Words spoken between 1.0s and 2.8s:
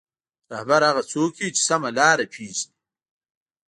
څوک وي چې سمه لاره پېژني.